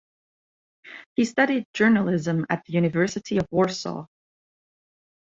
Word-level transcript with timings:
He 1.13 1.25
studied 1.25 1.67
journalism 1.75 2.47
at 2.49 2.63
the 2.65 2.73
University 2.73 3.37
of 3.37 3.45
Warsaw. 3.51 4.07